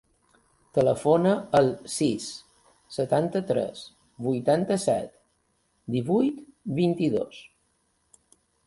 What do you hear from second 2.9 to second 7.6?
setanta-tres, vuitanta-set, divuit, vint-i-dos.